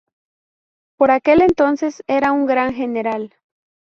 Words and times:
Por 0.97 1.11
aquel 1.11 1.43
entonces 1.43 2.01
era 2.07 2.31
un 2.31 2.47
gran 2.47 2.73
general. 2.73 3.35